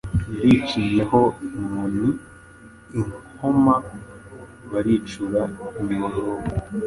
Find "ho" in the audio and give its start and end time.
1.09-1.21